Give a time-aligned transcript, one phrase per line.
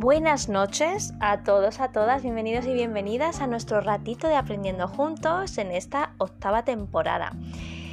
[0.00, 5.58] Buenas noches a todos, a todas, bienvenidos y bienvenidas a nuestro ratito de aprendiendo juntos
[5.58, 7.32] en esta octava temporada.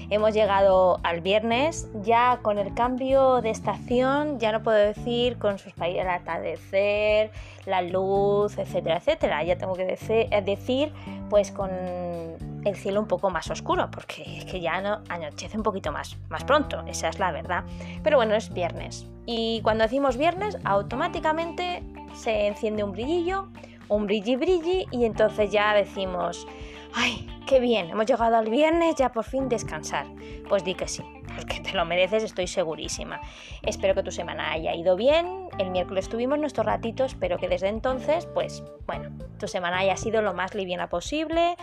[0.10, 5.60] Hemos llegado al viernes, ya con el cambio de estación, ya no puedo decir con
[5.60, 7.30] sus países el atardecer,
[7.66, 9.44] la luz, etcétera, etcétera.
[9.44, 10.94] Ya tengo que decir,
[11.30, 15.64] pues con el cielo un poco más oscuro, porque es que ya no, anochece un
[15.64, 17.66] poquito más, más pronto, esa es la verdad.
[18.02, 19.06] Pero bueno, es viernes.
[19.30, 21.84] Y cuando decimos viernes, automáticamente
[22.16, 23.50] se enciende un brillillo,
[23.90, 26.48] un brilli brilli, y entonces ya decimos,
[26.94, 27.90] ¡ay, qué bien!
[27.90, 30.08] Hemos llegado al viernes, ya por fin descansar.
[30.48, 31.04] Pues di que sí,
[31.36, 33.20] porque te lo mereces, estoy segurísima.
[33.64, 35.47] Espero que tu semana haya ido bien.
[35.58, 40.22] El miércoles tuvimos nuestro ratito, espero que desde entonces, pues bueno, tu semana haya sido
[40.22, 41.58] lo más liviana posible.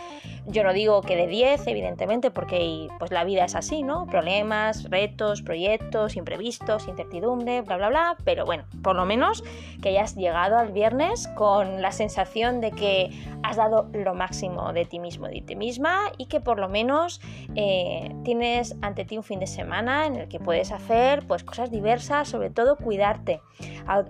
[0.45, 4.05] Yo no digo que de 10, evidentemente, porque pues la vida es así, ¿no?
[4.05, 8.17] Problemas, retos, proyectos, imprevistos, incertidumbre, bla, bla, bla.
[8.23, 9.43] Pero bueno, por lo menos
[9.81, 13.09] que hayas llegado al viernes con la sensación de que
[13.43, 17.21] has dado lo máximo de ti mismo, de ti misma y que por lo menos
[17.55, 21.71] eh, tienes ante ti un fin de semana en el que puedes hacer pues cosas
[21.71, 23.41] diversas, sobre todo cuidarte,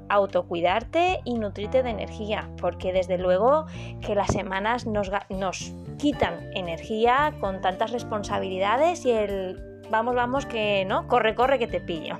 [0.09, 3.65] autocuidarte y nutrirte de energía, porque desde luego
[4.01, 10.85] que las semanas nos, nos quitan energía con tantas responsabilidades y el vamos, vamos, que
[10.85, 12.17] no, corre, corre que te pillo.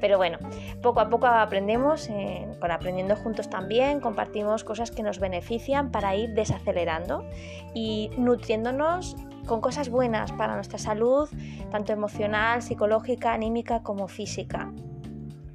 [0.00, 0.38] Pero bueno,
[0.80, 6.14] poco a poco aprendemos, eh, con aprendiendo juntos también, compartimos cosas que nos benefician para
[6.14, 7.24] ir desacelerando
[7.74, 9.16] y nutriéndonos
[9.46, 11.28] con cosas buenas para nuestra salud,
[11.70, 14.72] tanto emocional, psicológica, anímica como física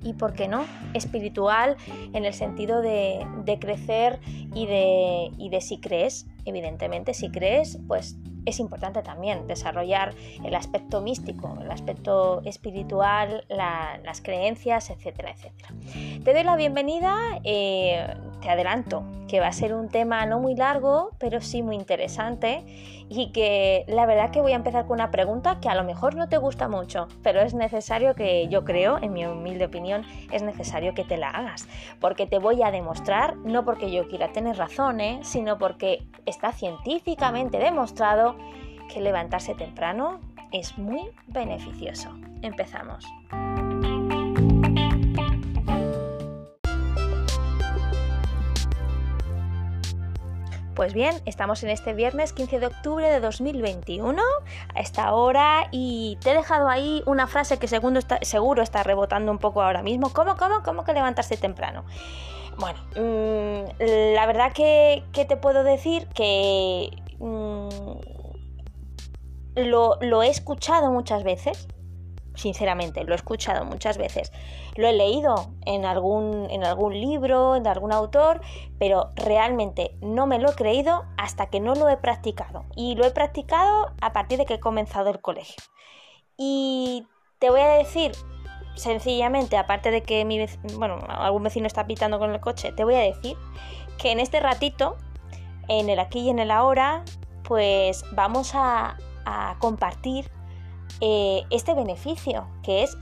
[0.03, 1.77] y, ¿por qué no?, espiritual
[2.13, 3.25] en el sentido de,
[3.59, 4.19] crecer
[4.53, 10.13] y de, y de si crees, evidentemente, si crees, pues es importante también desarrollar
[10.43, 15.69] el aspecto místico, el aspecto espiritual, las creencias, etcétera, etcétera.
[16.23, 20.55] Te doy la bienvenida, eh, te adelanto que va a ser un tema no muy
[20.55, 22.63] largo, pero sí muy interesante
[23.09, 26.15] y que la verdad que voy a empezar con una pregunta que a lo mejor
[26.15, 30.41] no te gusta mucho, pero es necesario que yo creo, en mi humilde opinión, es
[30.41, 31.67] necesario que te la hagas,
[31.99, 35.19] porque te voy a demostrar, no porque yo quiera tener razón, ¿eh?
[35.23, 38.32] sino porque está científicamente demostrado
[38.93, 40.19] que levantarse temprano
[40.51, 42.09] es muy beneficioso.
[42.41, 43.05] Empezamos.
[50.75, 54.21] Pues bien, estamos en este viernes 15 de octubre de 2021
[54.73, 59.31] a esta hora y te he dejado ahí una frase que está, seguro está rebotando
[59.31, 60.11] un poco ahora mismo.
[60.11, 61.85] ¿Cómo, cómo, cómo que levantarse temprano?
[62.57, 66.89] Bueno, mm, la verdad que, te puedo decir que
[67.19, 67.69] mm,
[69.55, 71.67] lo, he escuchado muchas veces,
[72.35, 74.31] sinceramente, lo he escuchado muchas veces.
[74.75, 78.41] Lo he leído en algún, en algún libro, en algún autor,
[78.79, 82.65] pero realmente no me lo he creído hasta que no lo he practicado.
[82.75, 85.61] Y lo he practicado a partir de que he comenzado el colegio.
[86.37, 87.07] Y
[87.39, 88.13] te voy a decir,
[88.75, 90.43] sencillamente, aparte de que mi
[90.75, 93.37] bueno, algún vecino está pitando con el coche, te voy a decir
[93.97, 94.97] que en este ratito,
[95.67, 97.03] en el aquí y en el ahora,
[97.43, 100.29] pues vamos a, a compartir
[101.01, 102.97] eh, este beneficio, que es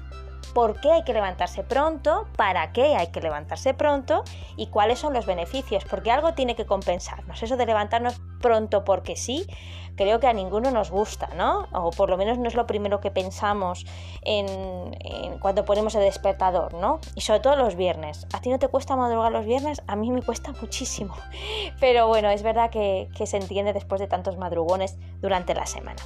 [0.53, 4.23] por qué hay que levantarse pronto, para qué hay que levantarse pronto
[4.57, 7.41] y cuáles son los beneficios, porque algo tiene que compensarnos.
[7.41, 9.47] Eso de levantarnos pronto porque sí,
[9.95, 11.67] creo que a ninguno nos gusta, ¿no?
[11.73, 13.85] O por lo menos no es lo primero que pensamos
[14.23, 14.97] en,
[15.39, 16.99] cuando ponemos el despertador, ¿no?
[17.15, 18.27] Y sobre todo los viernes.
[18.33, 19.81] ¿A ti no te cuesta madrugar los viernes?
[19.87, 21.15] A mí me cuesta muchísimo.
[21.79, 26.01] Pero bueno, es verdad que, se entiende después de tantos madrugones durante la semana.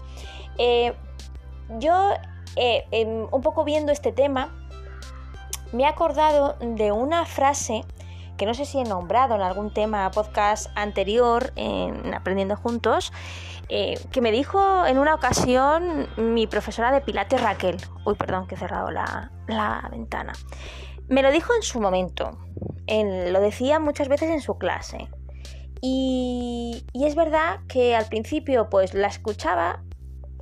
[0.57, 0.93] Eh,
[1.79, 2.13] yo,
[2.55, 4.53] eh, em, un poco viendo este tema,
[5.71, 7.83] me he acordado de una frase
[8.37, 13.13] que no sé si he nombrado en algún tema podcast anterior en Aprendiendo Juntos,
[13.69, 17.77] eh, que me dijo en una ocasión mi profesora de Pilates Raquel.
[18.05, 19.31] Uy, perdón, que he cerrado la,
[19.89, 20.33] ventana.
[21.07, 22.37] Me lo dijo en su momento,
[22.87, 25.07] lo decía muchas veces en su clase.
[25.81, 29.83] Y, y, es verdad que al principio pues la escuchaba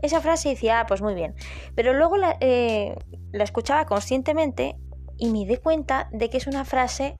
[0.03, 1.33] esa frase decía, ah, pues muy bien.
[1.75, 2.95] Pero luego eh,
[3.31, 4.75] la, escuchaba conscientemente
[5.17, 7.17] y me di cuenta de que es una frase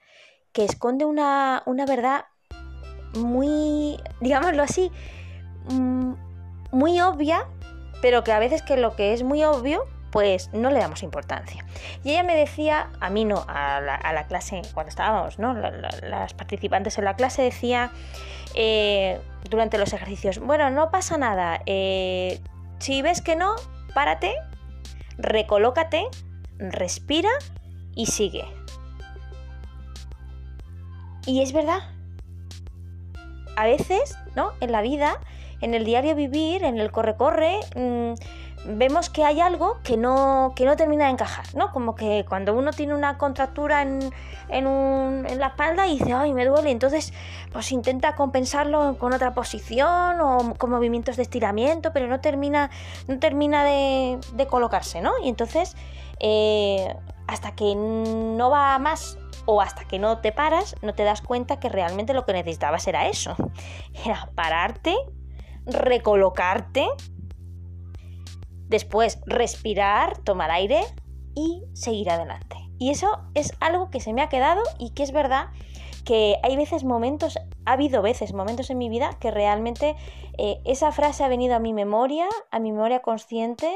[0.51, 2.25] que esconde una, verdad
[3.15, 4.91] muy, digámoslo así,
[5.69, 6.13] mm,
[6.71, 7.47] muy obvia,
[8.01, 11.65] pero que a veces que lo que es muy obvio, pues no le damos importancia.
[12.03, 15.53] Y ella me decía, a mí no, a la, clase, cuando estábamos, ¿no?
[15.53, 17.91] las participantes en la clase decía
[18.55, 22.41] eh, durante los ejercicios, bueno, no pasa nada, eh,
[22.83, 23.55] si ves que no,
[23.93, 24.33] párate,
[25.17, 26.05] recolócate,
[26.57, 27.29] respira
[27.95, 28.43] y sigue.
[31.25, 31.79] Y es verdad.
[33.55, 34.51] A veces, ¿no?
[34.59, 35.17] En la vida,
[35.61, 38.15] en el diario vivir, en el corre-corre, mm,
[38.65, 41.71] vemos que hay algo que no, que no termina de encajar, ¿no?
[41.71, 44.11] Como que cuando uno tiene una contractura en,
[44.49, 47.13] en, la espalda y dice, ay, me duele, entonces
[47.51, 52.69] pues intenta compensarlo con otra posición o con movimientos de estiramiento, pero no termina,
[53.07, 54.19] no termina de,
[54.49, 55.11] colocarse, ¿no?
[55.23, 55.75] Y entonces,
[56.19, 56.95] eh,
[57.27, 61.59] hasta que no va más o hasta que no te paras, no te das cuenta
[61.59, 63.35] que realmente lo que necesitabas era eso.
[64.05, 64.95] Era pararte,
[65.65, 66.87] recolocarte
[68.73, 70.81] Después, respirar, tomar aire
[71.35, 72.57] y seguir adelante.
[72.79, 75.49] Y eso es algo que se me ha quedado y que es verdad
[76.05, 77.37] que hay veces momentos,
[77.67, 79.95] ha habido veces, momentos en mi vida que realmente
[80.39, 83.71] eh, esa frase ha venido a mi memoria, a mi memoria consciente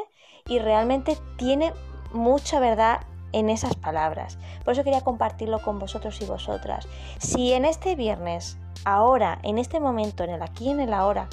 [0.48, 1.74] y realmente tiene
[2.12, 3.02] mucha verdad
[3.34, 4.40] en esas palabras.
[4.66, 6.88] Por eso quería compartirlo con vosotros y vosotras.
[7.20, 11.30] Si en este viernes, ahora, en este momento, en el aquí en el ahora,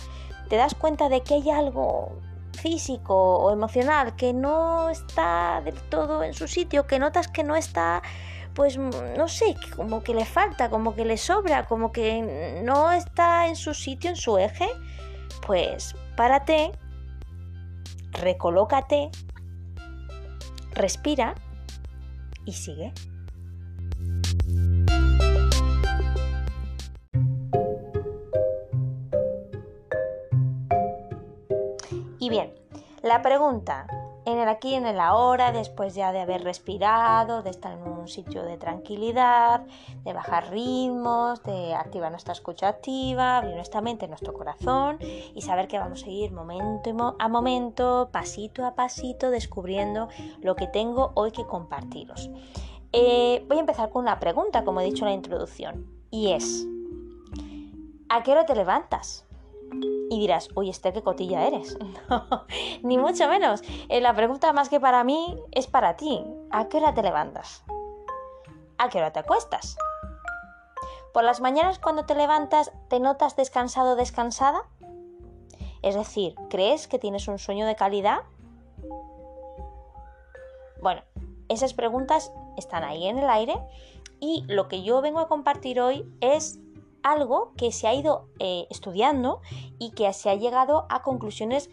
[0.51, 2.13] te das cuenta de que hay algo
[2.55, 7.57] físico o emocional que no está del todo en su sitio, que notas que no
[7.57, 8.03] está,
[8.55, 13.47] pues no sé, como que le falta, como que le sobra, como que no está
[13.49, 14.69] en su sitio, en su eje,
[15.47, 16.73] pues párate,
[18.13, 19.11] recolócate,
[20.75, 21.35] respira
[22.45, 22.93] y sigue.
[33.05, 33.87] La pregunta,
[34.25, 37.83] en el aquí y en el ahora, después ya de haber respirado, de estar en
[37.83, 39.67] un sitio de tranquilidad,
[40.05, 44.97] de bajar ritmos, de activar nuestra escucha activa, abrir nuestra mente, nuestro corazón
[45.35, 50.09] y saber que vamos a ir momento a momento, pasito a pasito, descubriendo
[50.41, 52.31] lo que tengo hoy que compartiros.
[52.93, 56.67] Eh, voy a empezar con una pregunta, como he dicho en la introducción, y es,
[58.09, 59.27] ¿a qué hora te levantas?
[60.11, 61.77] Y dirás, uy, este qué cotilla eres.
[62.83, 63.63] ni mucho menos.
[63.89, 66.25] Eh, la pregunta más que para mí es para ti.
[66.51, 67.65] ¿A qué hora te levantas?
[68.79, 69.77] ¿A qué hora te acuestas?
[71.13, 74.65] ¿Por las mañanas cuando te levantas te notas descansado descansada?
[75.83, 78.23] Es decir, ¿crees que tienes un sueño de calidad?
[80.83, 81.03] Bueno,
[81.49, 83.55] esas preguntas están ahí en el aire
[84.19, 86.59] y lo que yo vengo a compartir hoy es
[87.05, 89.41] algo que se ha ido eh, estudiando
[89.79, 91.71] y que se ha llegado a conclusiones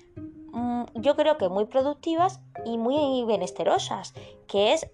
[0.52, 4.14] mm, yo creo que muy productivas y muy benesterosas,
[4.48, 4.92] que es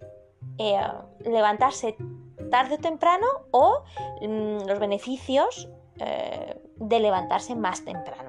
[0.59, 0.79] eh,
[1.25, 1.97] levantarse
[2.49, 3.83] tarde o temprano o
[4.21, 5.69] mm, los beneficios
[5.99, 8.26] eh, de levantarse más temprano.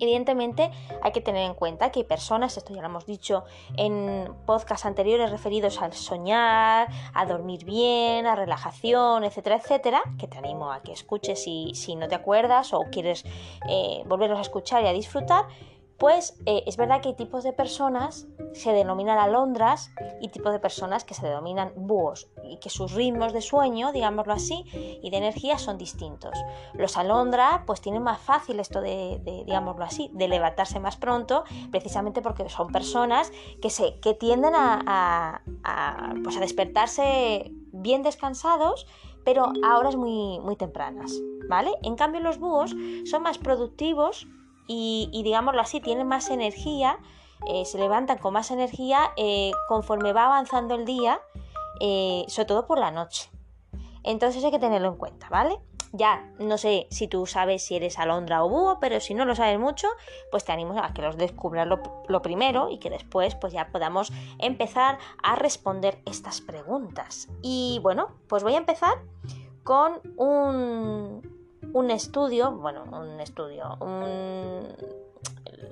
[0.00, 0.70] Evidentemente
[1.02, 3.44] hay que tener en cuenta que hay personas, esto ya lo hemos dicho
[3.76, 10.38] en podcasts anteriores referidos al soñar, a dormir bien, a relajación, etcétera, etcétera, que te
[10.38, 13.24] animo a que escuches si, si no te acuerdas o quieres
[13.68, 15.46] eh, volverlos a escuchar y a disfrutar,
[15.98, 20.58] pues eh, es verdad que hay tipos de personas, se denominan alondras, y tipos de
[20.58, 24.64] personas que se denominan búhos, y que sus ritmos de sueño, digámoslo así,
[25.02, 26.32] y de energía son distintos.
[26.74, 32.22] Los alondra, pues tienen más fácil esto de, digámoslo así, de levantarse más pronto, precisamente
[32.22, 33.32] porque son personas
[33.62, 35.42] que, se, que tienden a,
[36.22, 38.86] pues a despertarse bien descansados,
[39.24, 41.12] pero a horas muy, muy tempranas,
[41.48, 41.70] ¿vale?
[41.82, 42.74] En cambio los búhos
[43.04, 44.26] son más productivos,
[44.66, 46.98] y, digámoslo así, tienen más energía,
[47.46, 51.20] eh, se levantan con más energía eh, conforme va avanzando el día,
[51.80, 53.30] eh, sobre todo por la noche.
[54.02, 55.58] Entonces hay que tenerlo en cuenta, ¿vale?
[55.92, 59.36] Ya no sé si tú sabes si eres alondra o búho, pero si no lo
[59.36, 59.86] sabes mucho,
[60.30, 63.68] pues te animo a que los descubras lo, lo, primero y que después pues ya
[63.68, 67.28] podamos empezar a responder estas preguntas.
[67.42, 68.94] Y bueno, pues voy a empezar
[69.62, 74.68] con un, un estudio, bueno, un estudio, un,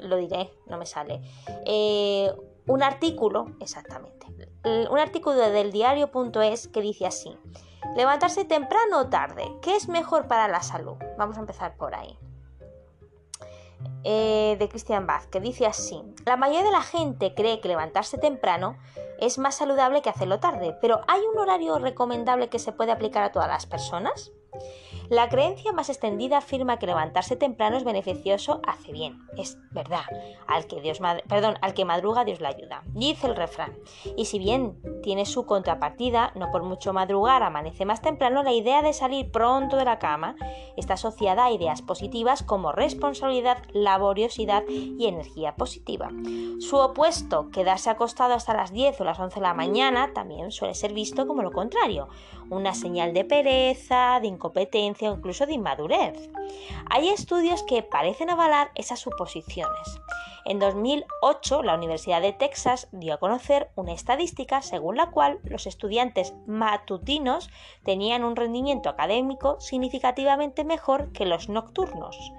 [0.00, 1.20] lo diré, no me sale,
[1.66, 2.32] eh,
[2.66, 4.26] un artículo, exactamente,
[4.64, 7.36] un artículo del diario.es que dice así,
[7.96, 10.96] levantarse temprano o tarde, ¿qué es mejor para la salud?
[11.18, 12.18] Vamos a empezar por ahí.
[14.04, 18.18] Eh, de Christian Bach, que dice así, la mayoría de la gente cree que levantarse
[18.18, 18.76] temprano
[19.18, 23.22] es más saludable que hacerlo tarde, pero ¿hay un horario recomendable que se puede aplicar
[23.22, 24.32] a todas las personas?
[25.12, 29.18] La creencia más extendida afirma que levantarse temprano es beneficioso, hace bien.
[29.36, 30.04] Es verdad.
[30.46, 32.82] Al que, Dios perdón, al que madruga, Dios le ayuda.
[32.94, 33.76] Dice el refrán.
[34.16, 38.80] Y si bien tiene su contrapartida, no por mucho madrugar amanece más temprano, la idea
[38.80, 40.34] de salir pronto de la cama
[40.78, 46.08] está asociada a ideas positivas como responsabilidad, laboriosidad y energía positiva.
[46.58, 50.74] Su opuesto, quedarse acostado hasta las 10 o las 11 de la mañana, también suele
[50.74, 52.08] ser visto como lo contrario,
[52.52, 56.30] una señal de pereza, de incompetencia o incluso de inmadurez.
[56.90, 60.00] Hay estudios que parecen avalar esas suposiciones.
[60.44, 65.68] En 2008, la Universidad de Texas dio a conocer una estadística según la cual los
[65.68, 67.48] estudiantes matutinos
[67.84, 72.32] tenían un rendimiento académico significativamente mejor que los nocturnos.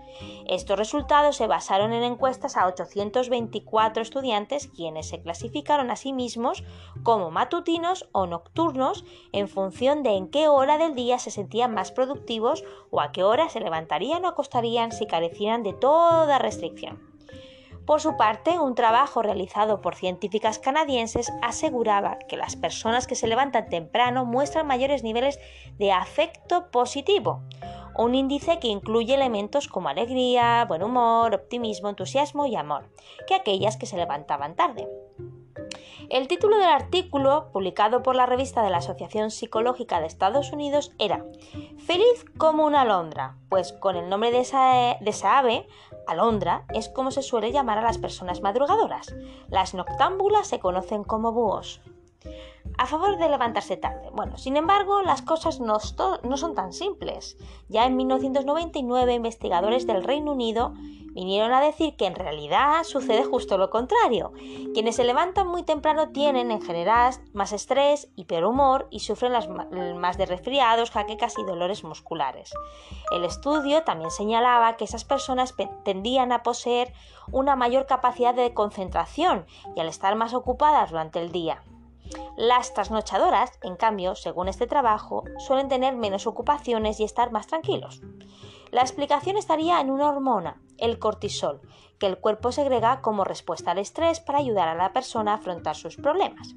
[0.48, 6.64] Estos resultados se basaron en encuestas a 824 estudiantes quienes se clasificaron a sí mismos
[7.04, 11.94] como matutinos o nocturnos en función de en qué hora del día se sentían más
[11.94, 17.13] productivos o a qué hora se levantarían o acostarían si carecieran de toda restricción.
[17.86, 23.28] Por su parte, un trabajo realizado por científicas canadienses aseguraba que las personas que se
[23.28, 25.38] levantan temprano muestran mayores niveles
[25.78, 27.42] de afecto positivo,
[27.98, 32.90] un índice que incluye elementos como alegría, buen humor, optimismo, entusiasmo y amor,
[33.28, 34.88] que aquellas que se levantaban tarde.
[36.14, 40.92] El título del artículo, publicado por la revista de la Asociación Psicológica de Estados Unidos,
[41.00, 41.26] era
[41.88, 45.66] Feliz como una alondra, pues con el nombre de esa, de esa ave
[46.06, 49.16] Alondra es como se suele llamar a las personas madrugadoras.
[49.50, 51.82] Las noctámbulas se conocen como búhos.
[52.78, 54.12] A favor de levantarse tarde.
[54.14, 55.80] Bueno, sin embargo, las cosas no,
[56.22, 57.38] no son tan simples.
[57.70, 60.76] Ya en 1999, investigadores del Reino Unido
[61.14, 64.34] vinieron a decir que en realidad sucede justo lo contrario.
[64.74, 69.34] Quienes se levantan muy temprano tienen en general más estrés y peor humor y sufren
[69.98, 72.54] más de resfriados, jaquecas y dolores musculares.
[73.12, 76.94] El estudio también señalaba que esas personas tendían a poseer
[77.32, 81.64] una mayor capacidad de concentración y al estar más ocupadas durante el día.
[82.36, 88.02] Las trasnochadoras, en cambio, según este trabajo, suelen tener menos ocupaciones y estar más tranquilos.
[88.74, 91.62] La explicación estaría en una hormona, el cortisol,
[92.00, 95.76] que el cuerpo segrega como respuesta al estrés para ayudar a la persona a afrontar
[95.76, 96.56] sus problemas.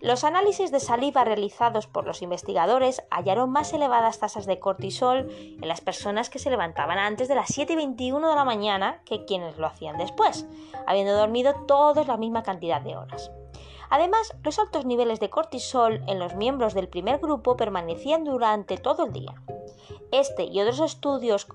[0.00, 5.66] Los análisis de saliva realizados por los investigadores hallaron más elevadas tasas de cortisol en
[5.66, 9.24] las personas que se levantaban antes de las 7 y 21 de la mañana que
[9.24, 10.46] quienes lo hacían después,
[10.86, 13.32] habiendo dormido todos la misma cantidad de horas.
[13.90, 19.06] Además, los altos niveles de cortisol en los miembros del primer grupo permanecían durante todo
[19.06, 19.34] el día.
[20.12, 21.46] Este y otros estudios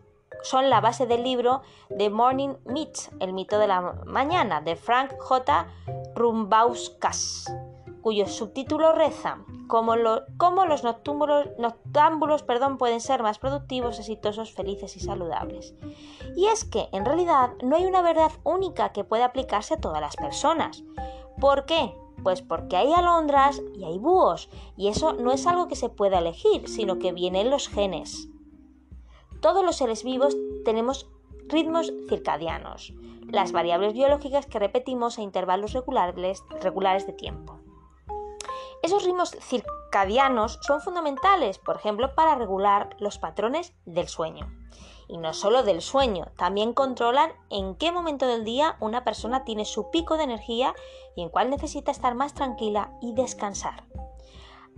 [0.41, 1.61] son la base del libro
[1.97, 5.67] The Morning Myth, el mito de la mañana, de Frank J.
[6.15, 7.53] Rumbauskas,
[8.01, 12.43] cuyo subtítulo reza cómo, los noctámbulos,
[12.77, 15.73] pueden ser más productivos, exitosos, felices y saludables.
[16.35, 20.01] Y es que, en realidad, no hay una verdad única que pueda aplicarse a todas
[20.01, 20.83] las personas.
[21.39, 21.95] ¿Por qué?
[22.21, 26.19] Pues porque hay alondras y hay búhos, y eso no es algo que se pueda
[26.19, 28.29] elegir, sino que viene en los genes.
[29.41, 31.09] Todos los seres vivos tenemos
[31.47, 32.93] ritmos circadianos,
[33.29, 37.59] las variables biológicas que repetimos a intervalos regulares, regulares de tiempo.
[38.81, 44.62] Esos ritmos circadianos son fundamentales, por ejemplo, para regular los patrones del sueño.
[45.07, 49.65] Y no solo del sueño, también controlan en qué momento del día una persona tiene
[49.65, 50.73] su pico de energía
[51.15, 53.83] y en cuál necesita estar más tranquila y descansar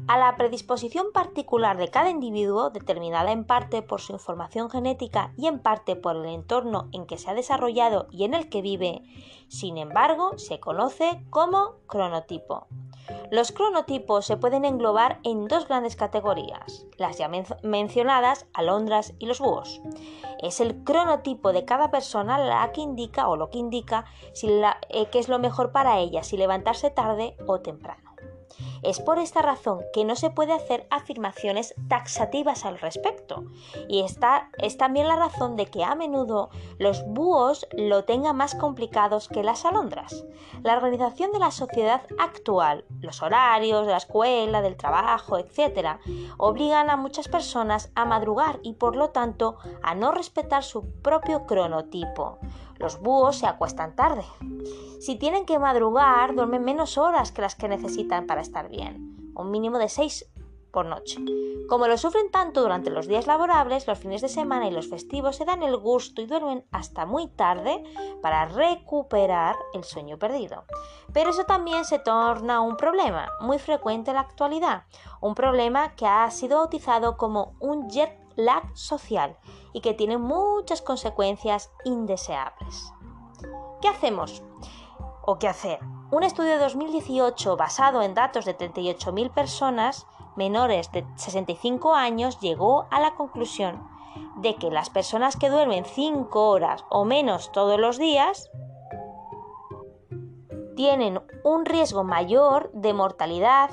[0.08, 5.48] a la predisposición particular de cada individuo, determinada en parte por su información genética y
[5.48, 9.04] en parte por el entorno en que se ha desarrollado y en el que vive,
[9.48, 12.68] sin embargo, se conoce como cronotipo.
[13.32, 17.30] Los cronotipos se pueden englobar en dos grandes categorías, las ya
[17.64, 19.82] mencionadas, alondras y los búhos.
[20.42, 24.48] Es el cronotipo de cada persona la que indica o lo que indica si
[24.90, 28.15] eh, qué es lo mejor para ella, si levantarse tarde o temprano.
[28.84, 33.44] Es por esta razón que no se puede hacer afirmaciones taxativas al respecto.
[33.88, 38.56] Y esta es también la razón de que a menudo los búhos lo tengan más
[38.56, 40.26] complicados que las alondras.
[40.64, 46.00] La organización de la sociedad actual, los horarios de la escuela, del trabajo, etc.,
[46.38, 51.46] obligan a muchas personas a madrugar y por lo tanto a no respetar su propio
[51.46, 52.40] cronotipo.
[52.78, 54.24] Los búhos se acuestan tarde.
[55.00, 59.52] Si tienen que madrugar, duermen menos horas que las que necesitan para estar bien, un
[59.52, 60.30] mínimo de 6
[60.72, 61.24] por noche.
[61.70, 65.38] Como lo sufren tanto durante los días laborables, los fines de semana y los festivos
[65.38, 67.82] se dan el gusto y duermen hasta muy tarde
[68.22, 70.66] para recuperar el sueño perdido.
[71.14, 74.84] Pero eso también se torna un problema muy frecuente en la actualidad,
[75.22, 79.38] un problema que ha sido bautizado como un jet lag social
[79.76, 82.94] y que tiene muchas consecuencias indeseables.
[83.82, 84.42] ¿Qué hacemos?
[85.22, 85.80] ¿O qué hacer?
[86.12, 92.88] Un estudio de 2018 basado en datos de 38.000 personas menores de 65 años llegó
[92.90, 93.86] a la conclusión
[94.38, 98.50] de que las personas que duermen 5 horas o menos todos los días
[100.78, 103.72] tienen un riesgo mayor de mortalidad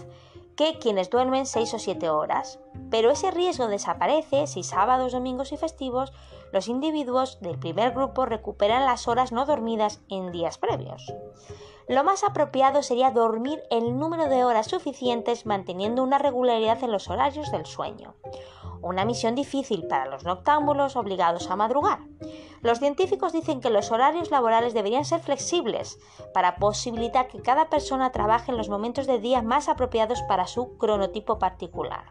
[0.62, 2.60] que quienes duermen 6 o 7 horas.
[2.90, 6.12] Pero ese riesgo desaparece si sábados, domingos y festivos
[6.52, 11.12] los individuos del primer grupo recuperan las horas no dormidas en días previos.
[11.92, 17.10] Lo más apropiado sería dormir el número de horas suficientes manteniendo una regularidad en los
[17.10, 18.14] horarios del sueño.
[18.80, 21.98] Una misión difícil para los noctámbulos obligados a madrugar.
[22.62, 25.98] Los científicos dicen que los horarios laborales deberían ser flexibles
[26.32, 30.78] para posibilitar que cada persona trabaje en los momentos de día más apropiados para su
[30.78, 32.04] cronotipo particular.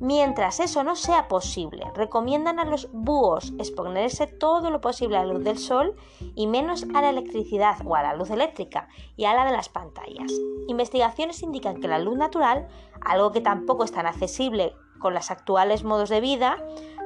[0.00, 5.32] Mientras eso no sea posible, recomiendan a los búhos exponerse todo lo posible a la
[5.32, 5.94] luz del sol
[6.34, 9.68] y menos a la electricidad o a la luz eléctrica y a la de las
[9.68, 10.32] pantallas.
[10.66, 12.66] Investigaciones indican que la luz natural,
[13.00, 16.56] algo que tampoco es tan accesible con los actuales modos de vida,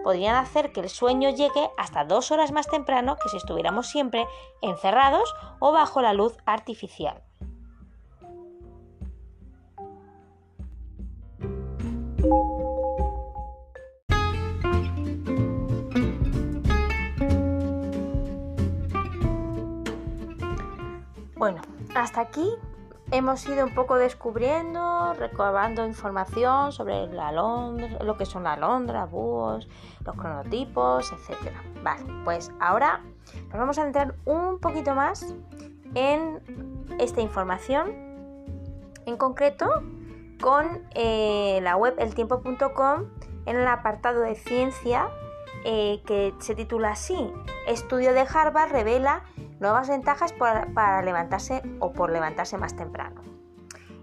[0.03, 4.27] podrían hacer que el sueño llegue hasta dos horas más temprano que si estuviéramos siempre
[4.63, 7.23] encerrados o bajo la luz artificial.
[21.39, 21.63] Bueno,
[21.95, 22.53] hasta aquí
[23.13, 29.05] hemos ido un poco descubriendo, recabando información sobre la alondra, lo que son la alondra,
[29.05, 29.69] búhos,
[30.05, 31.53] los cronotipos, etc.
[31.85, 33.05] Vale, pues ahora
[33.51, 35.33] nos vamos a entrar un poquito más
[35.95, 36.41] en
[36.99, 37.93] esta información,
[39.07, 39.71] en concreto
[40.41, 43.05] con eh, la web eltiempo.com
[43.47, 45.09] en el apartado de ciencia
[45.65, 47.33] eh, que se titula así,
[47.69, 49.23] Estudio de Harvard revela
[49.61, 53.23] nuevas ventajas para levantarse o por levantarse más temprano.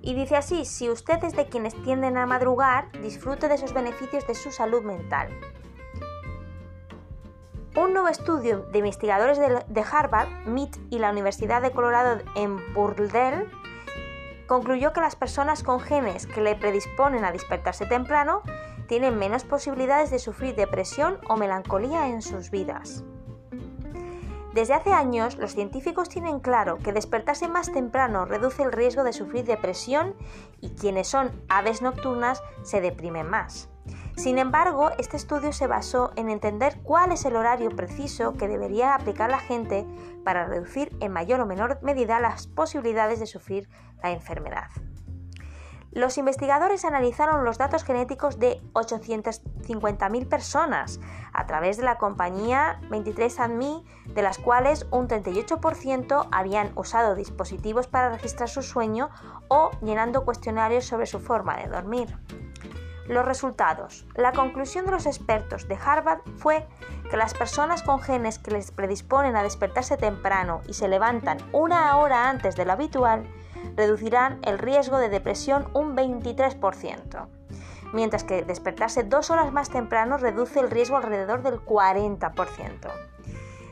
[0.01, 4.27] Y dice así, si usted es de quienes tienden a madrugar, disfrute de esos beneficios
[4.27, 5.29] de su salud mental.
[7.75, 13.51] Un nuevo estudio de investigadores de Harvard, MIT y la Universidad de Colorado en Burdell
[14.47, 18.43] concluyó que las personas con genes que le predisponen a despertarse temprano
[18.87, 23.03] tienen menos posibilidades de sufrir depresión o melancolía en sus vidas.
[24.55, 29.11] Desde hace años, los científicos tienen claro que despertarse más temprano reduce el riesgo de
[29.11, 30.15] sufrir depresión
[30.61, 33.67] y quienes son aves nocturnas se deprimen más.
[34.15, 38.95] Sin embargo, este estudio se basó en entender cuál es el horario preciso que debería
[38.95, 39.85] aplicar la gente
[40.23, 43.67] para reducir en mayor o menor medida las posibilidades de sufrir
[44.01, 44.69] la enfermedad.
[45.95, 50.99] Los investigadores analizaron los datos genéticos de 850.000 personas
[51.31, 58.09] a través de la compañía 23andMe, de las cuales un 38% habían usado dispositivos para
[58.09, 59.09] registrar su sueño
[59.47, 62.19] o llenando cuestionarios sobre su forma de dormir.
[63.07, 64.05] Los resultados.
[64.15, 66.67] La conclusión de los expertos de Harvard fue
[67.09, 71.95] que las personas con genes que les predisponen a despertarse temprano y se levantan una
[71.95, 73.25] hora antes de lo habitual
[73.75, 77.27] reducirán el riesgo de depresión un 23%,
[77.93, 82.91] mientras que despertarse dos horas más temprano reduce el riesgo alrededor del 40%.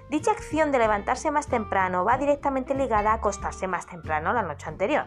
[0.09, 4.69] Dicha acción de levantarse más temprano va directamente ligada a acostarse más temprano la noche
[4.69, 5.05] anterior.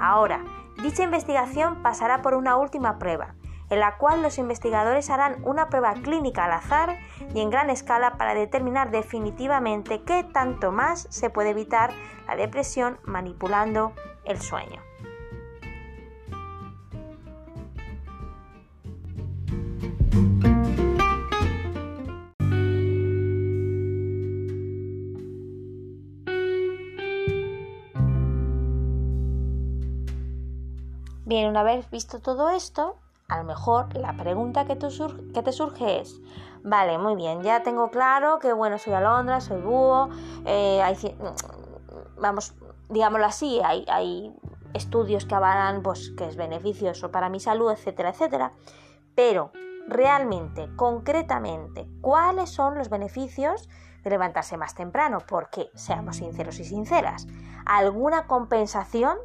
[0.00, 0.42] Ahora,
[0.82, 3.34] dicha investigación pasará por una última prueba,
[3.68, 6.98] en la cual los investigadores harán una prueba clínica al azar
[7.34, 11.92] y en gran escala para determinar definitivamente qué tanto más se puede evitar
[12.26, 13.92] la depresión manipulando
[14.30, 14.80] el sueño.
[31.30, 32.96] Bien, una vez visto todo esto,
[33.28, 36.20] a lo mejor la pregunta que, te surge es,
[36.64, 40.08] vale, muy bien, ya tengo claro que, bueno, soy alondra, soy búho,
[40.44, 40.82] eh,
[42.18, 42.52] vamos,
[42.90, 44.34] digámoslo así, hay,
[44.74, 48.52] estudios que avalan pues, que es beneficioso para mi salud, etcétera, etcétera,
[49.16, 49.50] pero
[49.88, 53.68] realmente, concretamente, ¿cuáles son los beneficios
[54.04, 55.18] de levantarse más temprano?
[55.26, 57.26] Porque, seamos sinceros y sinceras,
[57.66, 59.18] ¿alguna compensación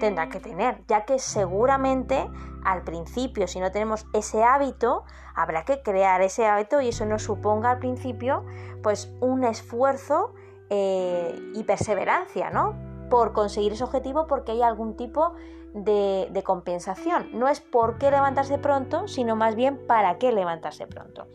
[0.00, 2.28] tendrá que tener, ya que seguramente
[2.64, 7.22] al principio, si no tenemos ese hábito, habrá que crear ese hábito y eso nos
[7.22, 8.44] suponga al principio
[8.82, 10.34] pues un esfuerzo
[10.70, 12.88] eh, y perseverancia, ¿no?
[13.08, 15.34] por conseguir ese objetivo porque hay algún tipo
[15.74, 17.30] de, de compensación.
[17.32, 21.26] No es por qué levantarse pronto, sino más bien para qué levantarse pronto.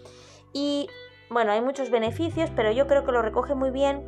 [0.53, 0.87] Y
[1.29, 4.05] bueno, hay muchos beneficios, pero yo creo que lo recoge muy bien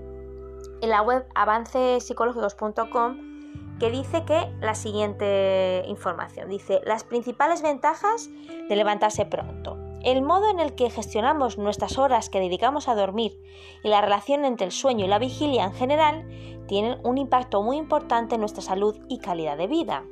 [0.82, 3.36] en la web avancespsicológicos.com
[3.80, 8.30] que dice que la siguiente información dice las principales ventajas
[8.70, 9.85] de levantarse pronto.
[10.06, 13.42] El modo en el que gestionamos nuestras horas que dedicamos a dormir
[13.84, 16.28] y la relación entre el sueño y la vigilia en general
[16.68, 20.04] tienen un impacto muy importante en nuestra salud y calidad de vida.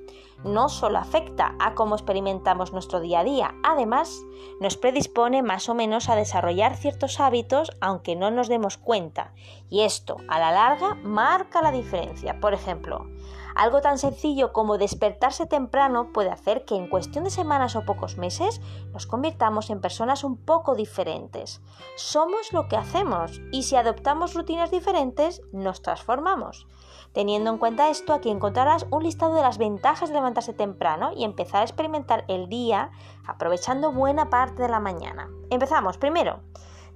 [0.43, 4.25] No solo afecta a cómo experimentamos nuestro día a día, además
[4.59, 9.35] nos predispone más o menos a desarrollar ciertos hábitos aunque no nos demos cuenta.
[9.69, 12.39] Y esto, a la larga, marca la diferencia.
[12.39, 13.05] Por ejemplo,
[13.55, 18.17] algo tan sencillo como despertarse temprano puede hacer que en cuestión de semanas o pocos
[18.17, 18.61] meses
[18.91, 21.61] nos convirtamos en personas un poco diferentes.
[21.95, 26.67] Somos lo que hacemos y si adoptamos rutinas diferentes nos transformamos.
[27.13, 31.23] Teniendo en cuenta esto, aquí encontrarás un listado de las ventajas de levantarse temprano y
[31.23, 32.91] empezar a experimentar el día
[33.25, 35.29] aprovechando buena parte de la mañana.
[35.51, 35.97] Empezamos.
[35.99, 36.41] Primero,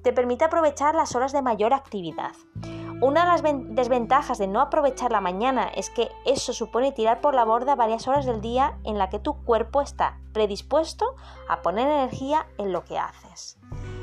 [0.01, 2.33] te permite aprovechar las horas de mayor actividad.
[2.99, 7.35] Una de las desventajas de no aprovechar la mañana es que eso supone tirar por
[7.35, 11.15] la borda varias horas del día en la que tu cuerpo está predispuesto
[11.47, 13.56] a poner energía en lo que haces.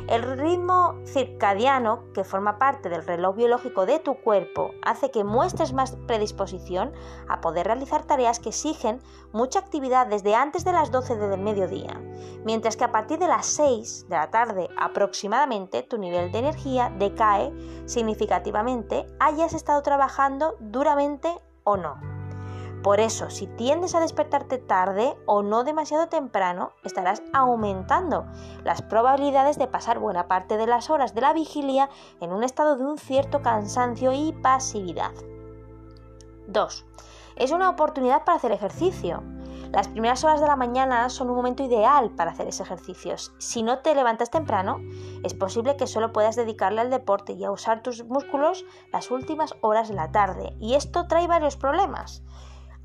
[0.07, 5.73] El ritmo circadiano, que forma parte del reloj biológico de tu cuerpo, hace que muestres
[5.73, 6.93] más predisposición
[7.27, 9.01] a poder realizar tareas que exigen
[9.33, 12.03] mucha actividad desde antes de las 12 del mediodía,
[12.45, 16.93] mientras que a partir de las 6 de la tarde aproximadamente tu nivel de energía
[16.99, 17.51] decae
[17.87, 21.31] significativamente, hayas estado trabajando duramente
[21.65, 22.14] o no.
[22.85, 28.27] Por eso, si tiendes a despertarte tarde o no demasiado temprano, estarás aumentando
[28.63, 31.89] las probabilidades de pasar buena parte de las horas de la vigilia
[32.21, 35.13] en un estado de un cierto cansancio y pasividad.
[36.47, 36.87] 2.
[37.37, 39.23] Es una oportunidad para hacer ejercicio.
[39.73, 43.17] Las primeras horas de la mañana son un momento ideal para hacer ese ejercicio.
[43.39, 44.77] Si no te levantas temprano,
[45.23, 49.55] es posible que solo puedas dedicarle al deporte y a usar tus músculos las últimas
[49.63, 50.55] horas de la tarde.
[50.61, 52.23] Y esto trae varios problemas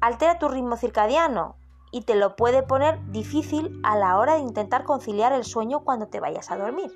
[0.02, 1.56] altera tu ritmo circadiano
[1.92, 6.08] y te lo puede poner difícil a la hora de intentar conciliar el sueño cuando
[6.08, 6.92] te vayas a dormir.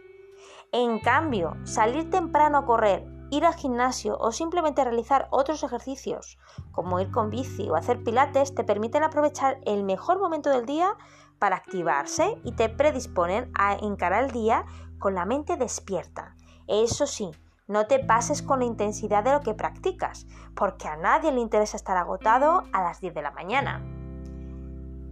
[0.71, 6.37] En cambio, salir temprano a correr, ir al gimnasio o simplemente realizar otros ejercicios,
[6.71, 10.95] como ir con bici o hacer pilates, te permiten aprovechar el mejor momento del día
[11.39, 14.65] para activarse y te predisponen a encarar el día
[14.99, 16.35] con la mente despierta.
[16.67, 17.31] Eso sí,
[17.67, 21.78] no te pases con la intensidad de lo que practicas, porque a nadie le interesa
[21.78, 23.82] estar agotado a las 10 de la mañana.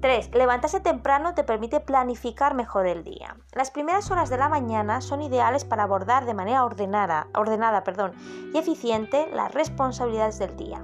[0.02, 0.34] 3.
[0.34, 3.38] Levantarse temprano te permite planificar mejor el día.
[3.54, 8.14] Las primeras horas de la mañana son ideales para abordar de manera ordenada, ordenada perdón,
[8.54, 10.84] y eficiente las responsabilidades del día.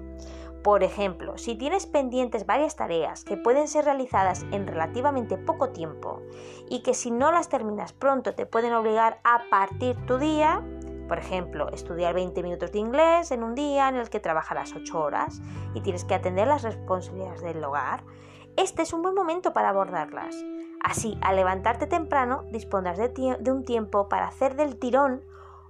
[0.64, 6.22] Por ejemplo, si tienes pendientes varias tareas que pueden ser realizadas en relativamente poco tiempo
[6.70, 10.62] y que si no las terminas pronto te pueden obligar a partir tu día,
[11.08, 15.00] por ejemplo, estudiar 20 minutos de inglés en un día en el que trabajarás 8
[15.00, 15.42] horas
[15.74, 18.04] y tienes que atender las responsabilidades del hogar.
[18.56, 20.36] Este es un buen momento para abordarlas.
[20.82, 25.24] Así, al levantarte temprano, dispondrás de, de un tiempo para hacer del tirón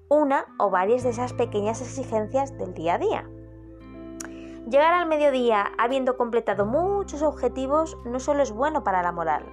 [0.09, 3.29] una o varias de esas pequeñas exigencias del día a día.
[4.69, 9.45] Llegar al mediodía habiendo completado muchos objetivos no solo es bueno para la moral,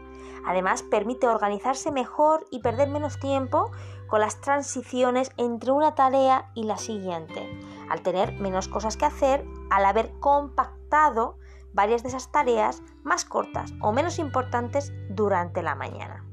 [0.44, 3.70] además permite organizarse mejor y perder menos tiempo
[4.18, 7.48] las transiciones entre una tarea y la siguiente,
[7.88, 11.38] al tener menos cosas que hacer, al haber compactado
[11.72, 16.24] varias de esas tareas más cortas o menos importantes durante la mañana.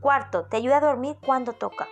[0.00, 1.86] Cuarto, te ayuda a dormir cuando toca.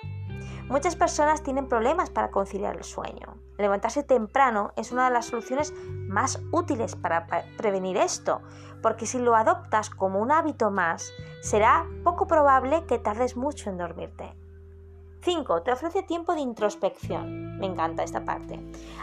[0.69, 3.37] Muchas personas tienen problemas para conciliar el sueño.
[3.59, 5.75] Levantarse temprano es una de las soluciones
[6.09, 7.27] más útiles para
[7.59, 8.41] prevenir esto,
[8.83, 11.13] porque si lo adoptas como un hábito más,
[11.43, 14.35] será poco probable que tardes mucho en dormirte.
[15.25, 15.63] 5.
[15.63, 17.59] Te ofrece tiempo de introspección.
[17.59, 18.61] Me encanta esta parte.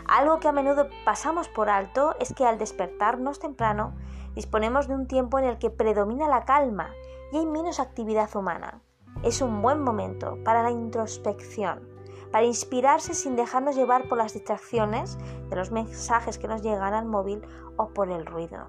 [0.07, 3.95] Algo que a menudo pasamos por alto es que al despertarnos temprano
[4.35, 6.91] disponemos de un tiempo en el que predomina la calma
[7.31, 8.81] y hay menos actividad humana.
[9.23, 11.89] Es un buen momento para la introspección,
[12.31, 15.17] para inspirarse sin dejarnos llevar por las distracciones
[15.49, 17.41] de los mensajes que nos llegan al móvil
[17.77, 18.67] o por el ruido.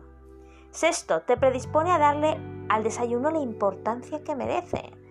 [0.70, 2.38] Sexto, te predispone a darle
[2.70, 5.01] al desayuno la importancia que merece.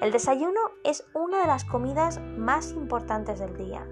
[0.00, 3.86] El desayuno es una de las comidas más importantes del día.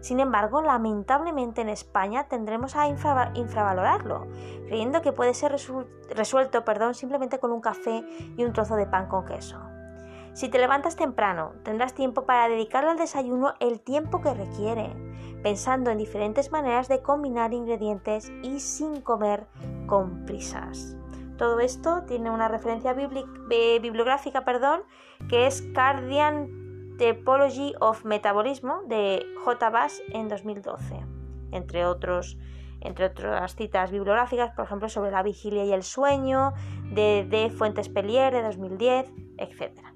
[0.00, 4.26] Sin embargo, lamentablemente en España tendremos a infravalorarlo,
[4.66, 5.54] creyendo que puede ser
[6.08, 8.02] resuelto perdón, simplemente con un café
[8.38, 9.58] y un trozo de pan con queso.
[10.32, 14.94] Si te levantas temprano, tendrás tiempo para dedicarle al desayuno el tiempo que requiere,
[15.42, 19.46] pensando en diferentes maneras de combinar ingredientes y sin comer
[19.86, 20.96] con prisas.
[21.40, 24.82] Todo esto tiene una referencia bibliográfica perdón,
[25.30, 29.70] que es Cardian Typology of Metabolismo de J.
[29.70, 31.06] Bass en 2012,
[31.52, 32.36] entre otros
[32.82, 36.54] entre otras citas bibliográficas, por ejemplo, sobre la vigilia y el sueño,
[36.94, 37.50] de D.
[37.50, 39.90] Fuentes Pellier de 2010, etc.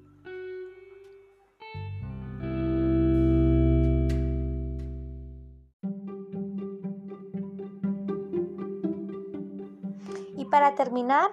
[10.55, 11.31] Para terminar,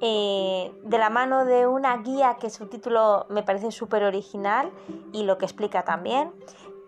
[0.00, 4.70] eh, de la mano de una guía que su título me parece súper original
[5.12, 6.32] y lo que explica también,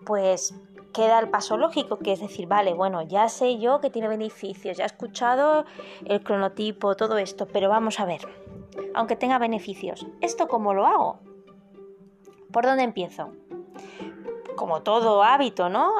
[0.05, 0.55] pues
[0.92, 4.77] queda el paso lógico, que es decir, vale, bueno, ya sé yo que tiene beneficios,
[4.77, 5.64] ya he escuchado
[6.05, 8.20] el cronotipo, todo esto, pero vamos a ver,
[8.94, 11.18] aunque tenga beneficios, ¿esto cómo lo hago?
[12.53, 13.33] ¿Por dónde empiezo?
[14.56, 15.92] Como todo hábito, ¿no?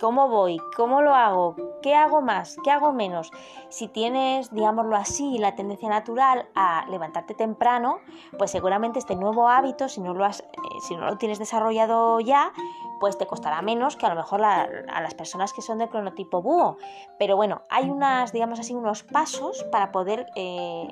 [0.00, 0.58] ¿Cómo voy?
[0.76, 1.56] ¿Cómo lo hago?
[1.82, 2.56] ¿Qué hago más?
[2.64, 3.30] ¿Qué hago menos?
[3.68, 7.98] Si tienes, digámoslo así, la tendencia natural a levantarte temprano,
[8.38, 10.46] pues seguramente este nuevo hábito, si no lo, has, eh,
[10.86, 12.52] si no lo tienes desarrollado ya,
[13.00, 16.42] pues te costará menos que a lo mejor a las personas que son de cronotipo
[16.42, 16.76] búho.
[17.18, 20.86] Pero bueno, hay unas, digamos así, unos pasos para poder eh,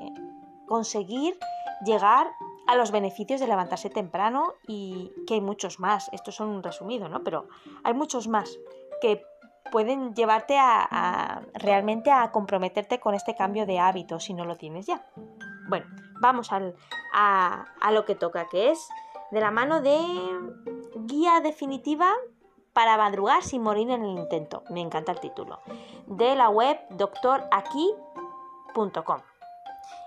[0.67, 1.39] conseguir
[1.85, 2.33] llegar
[2.67, 6.09] a los beneficios de levantarse temprano y que hay muchos más.
[6.13, 7.25] Estos son un resumido, ¿no?
[7.25, 7.49] Pero
[7.85, 8.59] hay muchos más
[9.01, 9.23] que
[9.71, 14.87] pueden llevarte a, realmente a comprometerte con este cambio de hábito si no lo tienes
[14.87, 15.07] ya.
[15.69, 15.87] Bueno,
[16.21, 16.73] vamos a,
[17.13, 18.89] a lo que toca, que es
[19.31, 19.99] de la mano de
[21.07, 22.13] Guía definitiva
[22.73, 24.63] para madrugar sin morir en el intento.
[24.71, 25.61] Me encanta el título.
[26.07, 29.21] De la web doctoraquí.com.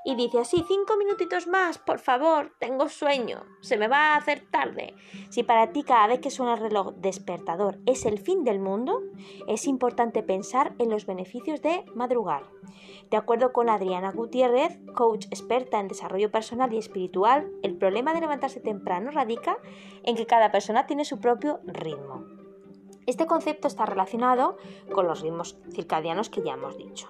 [0.03, 4.49] Y dice así, cinco minutitos más, por favor, tengo sueño, se me va a hacer
[4.49, 4.95] tarde.
[5.29, 9.01] Si para ti cada vez que suena el reloj despertador es el fin del mundo,
[9.47, 12.43] es importante pensar en los beneficios de madrugar.
[13.11, 18.21] De acuerdo con Adriana Gutiérrez, coach experta en desarrollo personal y espiritual, el problema de
[18.21, 19.57] levantarse temprano radica
[20.03, 22.40] en que cada persona tiene su propio ritmo.
[23.07, 24.57] Este concepto está relacionado
[24.93, 27.09] con los ritmos circadianos que ya hemos dicho.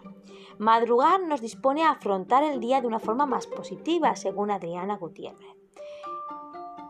[0.58, 5.58] Madrugar nos dispone a afrontar el día de una forma más positiva, según Adriana Gutiérrez.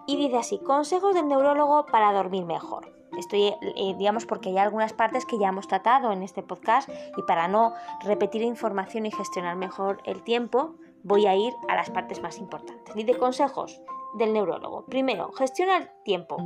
[0.07, 2.91] Y dice así, consejos del neurólogo para dormir mejor.
[3.17, 7.21] Estoy, eh, digamos, porque hay algunas partes que ya hemos tratado en este podcast y
[7.23, 12.21] para no repetir información y gestionar mejor el tiempo, voy a ir a las partes
[12.21, 12.95] más importantes.
[12.95, 13.81] Dice consejos
[14.13, 14.85] del neurólogo.
[14.85, 16.37] Primero, gestiona el tiempo.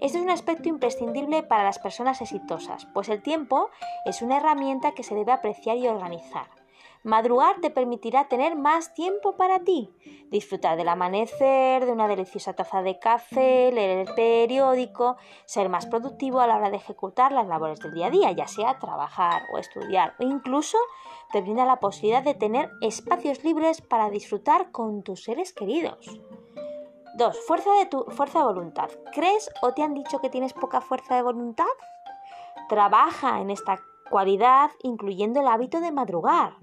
[0.00, 3.70] Este es un aspecto imprescindible para las personas exitosas, pues el tiempo
[4.04, 6.48] es una herramienta que se debe apreciar y organizar.
[7.04, 9.90] Madrugar te permitirá tener más tiempo para ti,
[10.30, 16.40] disfrutar del amanecer, de una deliciosa taza de café, leer el periódico, ser más productivo
[16.40, 19.58] a la hora de ejecutar las labores del día a día, ya sea trabajar o
[19.58, 20.78] estudiar, o incluso
[21.30, 26.22] te brinda la posibilidad de tener espacios libres para disfrutar con tus seres queridos.
[27.16, 27.46] 2.
[27.46, 28.90] Fuerza de tu fuerza de voluntad.
[29.12, 31.64] ¿Crees o te han dicho que tienes poca fuerza de voluntad?
[32.68, 33.78] Trabaja en esta
[34.10, 36.56] cualidad incluyendo el hábito de madrugar.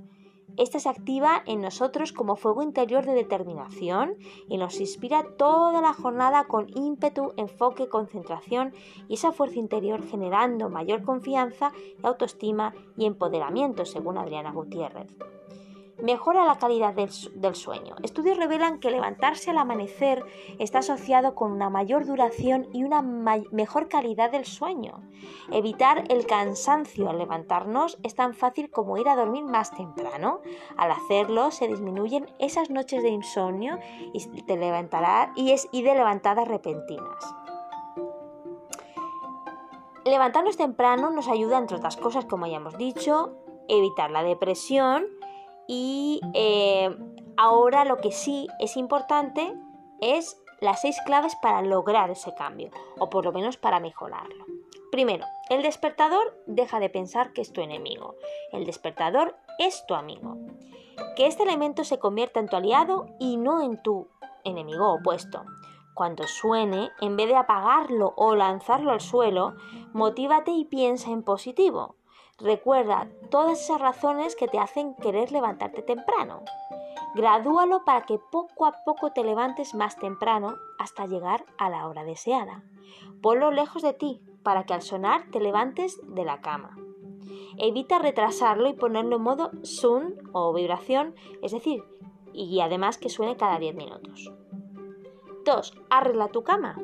[0.58, 4.18] Esta se activa en nosotros como fuego interior de determinación
[4.50, 8.74] y nos inspira toda la jornada con ímpetu, enfoque, concentración
[9.08, 11.72] y esa fuerza interior generando mayor confianza,
[12.04, 15.16] autoestima y empoderamiento, según Adriana Gutiérrez
[16.02, 17.96] mejora la calidad del, sueño.
[18.04, 20.24] Estudios revelan que levantarse al amanecer
[20.60, 25.02] está asociado con una mayor duración y una mejor calidad del sueño.
[25.52, 30.42] Evitar el cansancio al levantarnos es tan fácil como ir a dormir más temprano.
[30.78, 33.80] Al hacerlo se disminuyen esas noches de insomnio
[34.14, 37.36] y, levantará, y, es, de levantadas repentinas.
[40.06, 43.38] Levantarnos temprano nos ayuda, entre otras cosas, como ya hemos dicho,
[43.68, 45.06] evitar la depresión,
[45.74, 46.94] y eh,
[47.38, 49.56] ahora lo que sí es importante
[50.02, 54.44] es las seis claves para lograr ese cambio, o por lo menos para mejorarlo.
[54.92, 58.16] Primero, el despertador deja de pensar que es tu enemigo.
[58.52, 60.36] El despertador es tu amigo.
[61.16, 64.10] Que este elemento se convierta en tu aliado y no en tu
[64.44, 65.46] enemigo opuesto.
[65.94, 69.56] Cuando suene, en vez de apagarlo o lanzarlo al suelo,
[69.94, 71.96] motívate y piensa en positivo.
[72.44, 76.42] Recuerda todas esas razones que te hacen querer levantarte temprano.
[77.14, 82.04] Gradúalo para que poco a poco te levantes más temprano hasta llegar a la hora
[82.04, 82.64] deseada.
[83.22, 86.78] Ponlo lejos de ti para que al sonar te levantes de la cama.
[87.58, 91.84] Evita retrasarlo y ponerlo en modo sun o vibración, es decir,
[92.34, 94.32] y además que suene cada 10 minutos.
[95.46, 95.74] 2.
[95.90, 96.82] Arregla tu cama.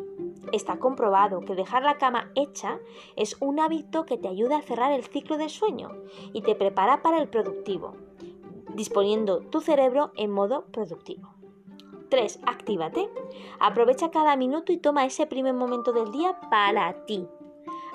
[0.51, 2.79] Está comprobado que dejar la cama hecha
[3.15, 5.91] es un hábito que te ayuda a cerrar el ciclo del sueño
[6.33, 7.95] y te prepara para el productivo,
[8.73, 11.33] disponiendo tu cerebro en modo productivo.
[12.09, 12.39] 3.
[12.45, 13.09] Actívate.
[13.59, 17.27] Aprovecha cada minuto y toma ese primer momento del día para ti.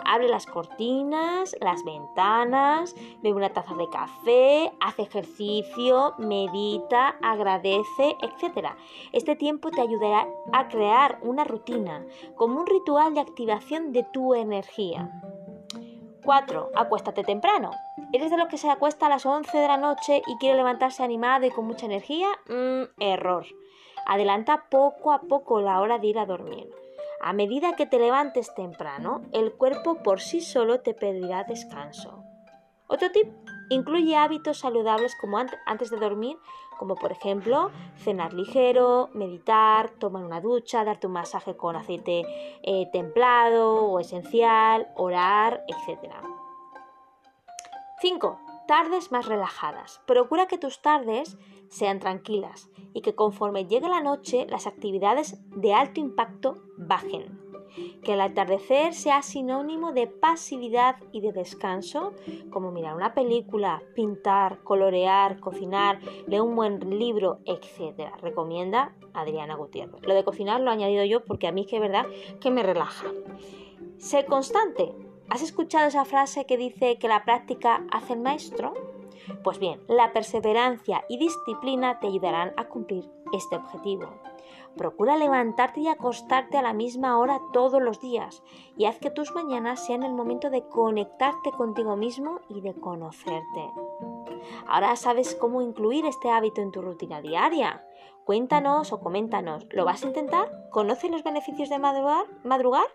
[0.04, 8.68] Abre las cortinas, las ventanas, bebe una taza de café, hace ejercicio, medita, agradece, etc.
[9.12, 12.04] Este tiempo te ayudará a crear una rutina,
[12.36, 15.10] como un ritual de activación de tu energía.
[16.24, 16.70] 4.
[16.74, 17.72] Acuéstate temprano.
[18.12, 21.02] ¿Eres de los que se acuesta a las 11 de la noche y quiere levantarse
[21.02, 22.28] animado y con mucha energía?
[22.48, 23.44] Mm, error.
[24.06, 26.81] Adelanta poco a poco la hora de ir a dormir.
[27.24, 32.24] A medida que te levantes temprano, el cuerpo por sí solo te pedirá descanso.
[32.88, 33.32] Otro tip,
[33.70, 36.36] incluye hábitos saludables como antes de dormir,
[36.80, 42.24] como por ejemplo cenar ligero, meditar, tomar una ducha, darte un masaje con aceite
[42.64, 46.12] eh, templado o esencial, orar, etc.
[48.00, 48.40] 5.
[48.66, 50.00] Tardes más relajadas.
[50.06, 51.38] Procura que tus tardes
[51.72, 57.40] sean tranquilas y que conforme llegue la noche las actividades de alto impacto bajen.
[58.04, 62.12] Que el atardecer sea sinónimo de pasividad y de descanso,
[62.50, 68.12] como mirar una película, pintar, colorear, cocinar, leer un buen libro, etc.
[68.20, 70.02] Recomienda Adriana Gutiérrez.
[70.02, 72.04] Lo de cocinar lo he añadido yo porque a mí es que es verdad
[72.42, 73.06] que me relaja.
[73.96, 74.94] Sé constante.
[75.30, 78.74] ¿Has escuchado esa frase que dice que la práctica hace el maestro?
[79.42, 84.08] Pues bien, la perseverancia y disciplina te ayudarán a cumplir este objetivo.
[84.76, 88.42] Procura levantarte y acostarte a la misma hora todos los días
[88.76, 93.70] y haz que tus mañanas sean el momento de conectarte contigo mismo y de conocerte.
[94.66, 97.84] Ahora sabes cómo incluir este hábito en tu rutina diaria.
[98.24, 100.70] Cuéntanos o coméntanos, ¿lo vas a intentar?
[100.70, 101.78] ¿Conoces los beneficios de?
[101.78, 102.86] ¿Madrugar?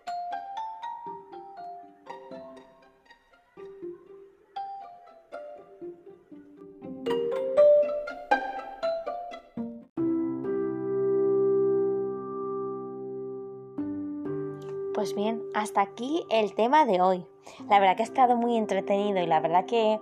[15.08, 17.26] Pues bien, hasta aquí el tema de hoy.
[17.70, 20.02] La verdad que ha estado muy entretenido y la verdad que,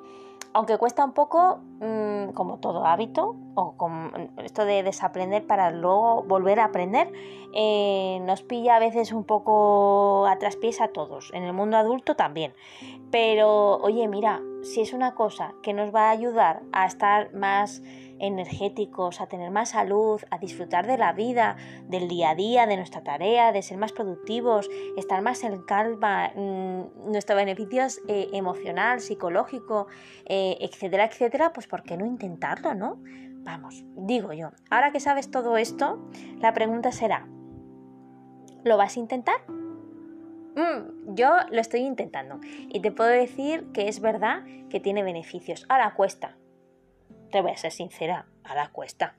[0.52, 4.12] aunque cuesta un poco, mm, como todo hábito, o como
[4.44, 7.12] esto de desaprender para luego volver a aprender,
[7.54, 12.16] eh, nos pilla a veces un poco a traspiés a todos, en el mundo adulto
[12.16, 12.54] también.
[13.12, 17.82] Pero, oye, mira, si es una cosa que nos va a ayudar a estar más
[18.20, 21.58] energéticos, a tener más salud, a disfrutar de la vida,
[21.88, 26.32] del día a día, de nuestra tarea, de ser más productivos, estar más en calma,
[26.36, 29.88] mm, nuestros beneficios eh, emocional, psicológico,
[30.26, 33.02] eh, etcétera, etcétera, pues ¿por qué no intentarlo, no?
[33.44, 37.28] Vamos, digo yo, ahora que sabes todo esto, la pregunta será,
[38.64, 39.42] ¿lo vas a intentar?
[40.56, 45.66] Mm, yo lo estoy intentando y te puedo decir que es verdad que tiene beneficios.
[45.70, 46.38] Ahora cuesta,
[47.32, 49.16] te voy a ser sincera, ahora cuesta.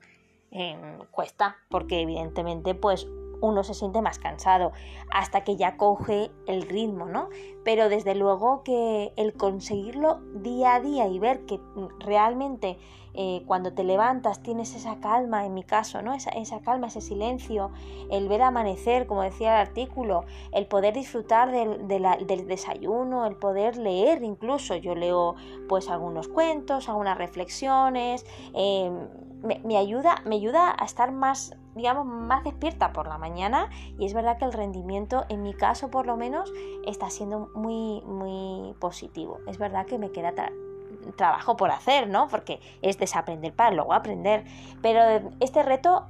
[0.49, 3.05] Em, cuesta, porque evidentemente pues
[3.41, 4.71] uno se siente más cansado
[5.11, 7.29] hasta que ya coge el ritmo, ¿no?
[7.63, 11.59] Pero desde luego que el conseguirlo día a día y ver que
[11.99, 12.77] realmente
[13.19, 16.13] eh, cuando te levantas tienes esa calma, en mi caso, ¿no?
[16.13, 17.71] Esa, calma, ese silencio,
[18.11, 21.87] el ver amanecer, como decía el artículo, el poder disfrutar del,
[22.47, 25.33] desayuno, el poder leer incluso, yo leo
[25.67, 28.91] pues algunos cuentos, algunas reflexiones, eh,
[29.63, 34.13] me, ayuda, me ayuda a estar más digamos, más despierta por la mañana y es
[34.13, 36.51] verdad que el rendimiento, en mi caso por lo menos,
[36.85, 39.39] está siendo muy, muy positivo.
[39.47, 40.33] Es verdad que me queda
[41.15, 42.27] trabajo por hacer, ¿no?
[42.27, 44.43] Porque es desaprender para luego aprender.
[44.81, 45.01] Pero
[45.39, 46.07] este reto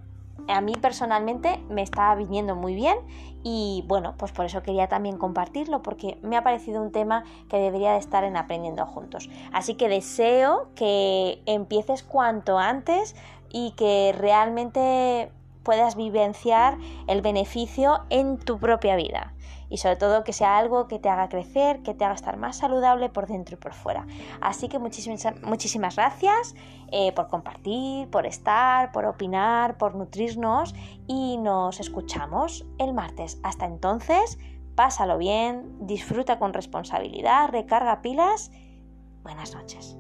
[0.48, 2.98] a mí personalmente me está viniendo muy bien
[3.44, 7.58] y bueno, pues por eso quería también compartirlo porque me ha parecido un tema que
[7.58, 9.30] debería de estar en aprendiendo juntos.
[9.52, 13.16] Así que deseo que empieces cuanto antes
[13.50, 15.32] y que realmente
[15.64, 19.34] puedas vivenciar el beneficio en tu propia vida
[19.70, 22.58] y sobre todo que sea algo que te haga crecer, que te haga estar más
[22.58, 24.08] saludable por dentro y por fuera.
[24.42, 26.56] Así que muchísimas, muchísimas gracias
[26.92, 30.74] eh, por compartir, por estar, por opinar, por nutrirnos
[31.08, 33.40] y nos escuchamos el martes.
[33.44, 34.38] Hasta entonces,
[34.76, 38.52] pásalo bien, disfruta con responsabilidad, recarga pilas.
[39.24, 39.98] Buenas noches.